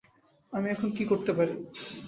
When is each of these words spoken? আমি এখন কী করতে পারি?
আমি 0.53 0.67
এখন 0.69 0.89
কী 0.97 1.03
করতে 1.05 1.31
পারি? 1.37 1.53